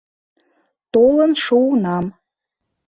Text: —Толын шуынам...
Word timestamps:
—Толын 0.93 1.31
шуынам... 1.43 2.05